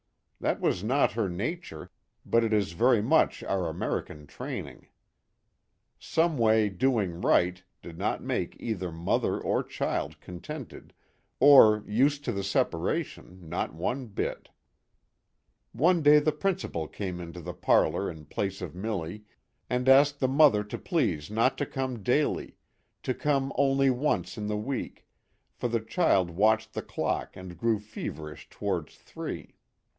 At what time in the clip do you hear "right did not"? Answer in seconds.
7.21-8.23